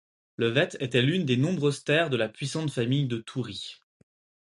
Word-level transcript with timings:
Levet 0.37 0.69
était 0.79 1.03
l'une 1.03 1.25
des 1.25 1.37
nombreuses 1.37 1.83
terres 1.83 2.09
de 2.09 2.17
la 2.17 2.27
puissante 2.27 2.71
famille 2.71 3.05
de 3.05 3.17
Thoury. 3.19 3.81